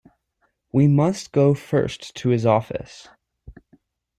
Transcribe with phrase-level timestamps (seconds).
[0.71, 3.07] We must go first to his office.